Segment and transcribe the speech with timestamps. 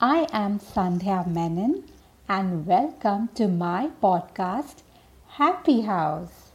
[0.00, 1.84] I am Sandhya Menon
[2.28, 4.82] and welcome to my podcast
[5.34, 6.50] Happy House.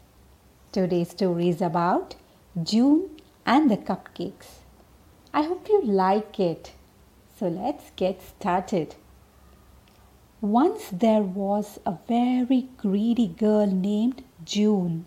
[0.74, 2.16] Today's story is about
[2.62, 4.66] June and the cupcakes.
[5.34, 6.74] I hope you like it.
[7.40, 8.96] So let's get started.
[10.42, 15.06] Once there was a very greedy girl named June.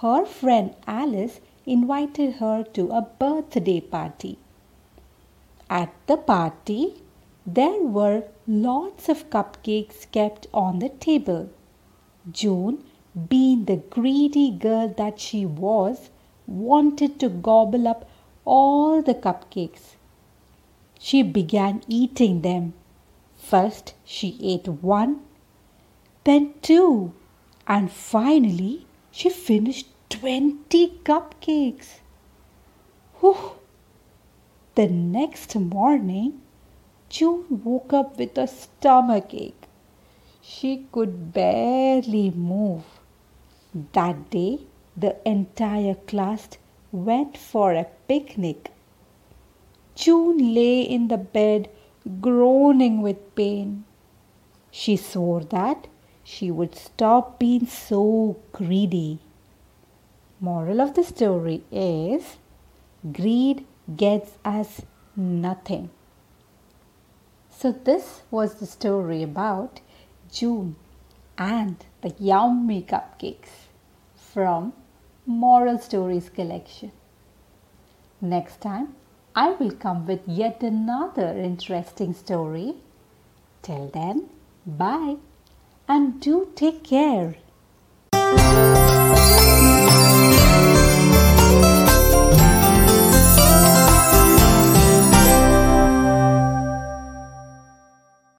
[0.00, 4.40] Her friend Alice invited her to a birthday party.
[5.68, 7.02] At the party,
[7.44, 11.50] there were lots of cupcakes kept on the table.
[12.30, 12.84] June,
[13.28, 16.10] being the greedy girl that she was,
[16.46, 18.08] wanted to gobble up
[18.44, 19.96] all the cupcakes.
[20.98, 22.74] She began eating them.
[23.34, 25.22] First, she ate one,
[26.24, 27.12] then two,
[27.66, 32.00] and finally, she finished 20 cupcakes.
[33.20, 33.36] Whew.
[34.76, 36.42] The next morning,
[37.08, 39.66] June woke up with a stomach ache.
[40.42, 42.84] She could barely move.
[43.94, 44.58] That day,
[44.94, 46.58] the entire class
[46.92, 48.70] went for a picnic.
[49.94, 51.70] June lay in the bed
[52.20, 53.86] groaning with pain.
[54.70, 55.86] She swore that
[56.22, 59.20] she would stop being so greedy.
[60.38, 62.36] Moral of the story is
[63.10, 63.64] greed
[63.94, 64.82] gets us
[65.14, 65.90] nothing.
[67.50, 69.80] So, this was the story about
[70.30, 70.76] June
[71.38, 73.68] and the yummy cupcakes
[74.14, 74.72] from
[75.24, 76.92] Moral Stories collection.
[78.20, 78.94] Next time,
[79.34, 82.74] I will come with yet another interesting story.
[83.62, 84.28] Till then,
[84.66, 85.16] bye
[85.88, 87.36] and do take care.